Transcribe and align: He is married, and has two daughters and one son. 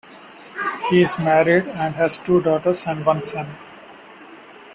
He 0.89 0.99
is 1.01 1.19
married, 1.19 1.65
and 1.67 1.93
has 1.93 2.17
two 2.17 2.41
daughters 2.41 2.87
and 2.87 3.05
one 3.05 3.21
son. 3.21 3.55